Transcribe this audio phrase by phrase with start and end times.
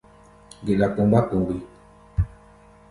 [0.65, 1.55] Geɗa kpomgbá kpomgbí.